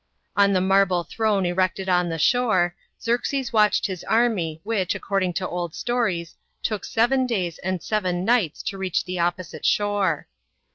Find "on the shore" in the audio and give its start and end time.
1.87-2.75